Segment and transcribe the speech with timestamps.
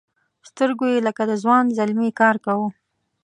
[0.49, 2.67] سترګو یې لکه د ځوان زلمي کار کاوه.